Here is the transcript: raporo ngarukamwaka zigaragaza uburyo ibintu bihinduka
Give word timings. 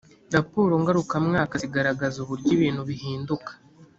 raporo 0.35 0.73
ngarukamwaka 0.81 1.53
zigaragaza 1.63 2.17
uburyo 2.23 2.49
ibintu 2.57 2.81
bihinduka 2.89 3.51